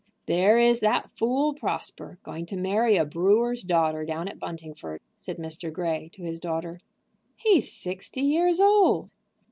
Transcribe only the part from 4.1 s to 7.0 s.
at Buntingford," said Mr. Grey to his daughter.